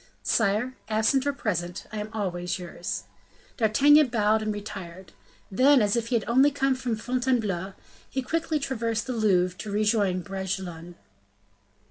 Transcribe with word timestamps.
"Sire, 0.23 0.73
absent 0.89 1.27
or 1.27 1.33
present, 1.33 1.85
I 1.91 1.99
am 1.99 2.09
always 2.11 2.57
yours." 2.57 3.03
D'Artagnan 3.57 4.07
bowed 4.07 4.41
and 4.41 4.51
retired. 4.51 5.13
Then, 5.51 5.79
as 5.79 5.95
if 5.95 6.07
he 6.07 6.15
had 6.15 6.25
only 6.27 6.49
come 6.49 6.73
from 6.73 6.95
Fontainebleau, 6.95 7.73
he 8.09 8.23
quickly 8.23 8.57
traversed 8.59 9.05
the 9.05 9.13
Louvre 9.13 9.55
to 9.59 9.69
rejoin 9.71 10.23
Bragelonne. 10.23 10.95